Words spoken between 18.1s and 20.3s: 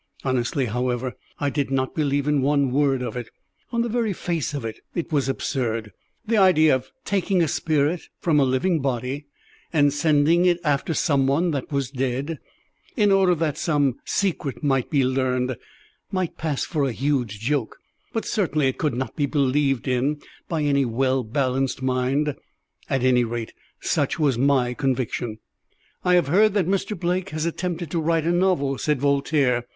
but certainly it could not be believed in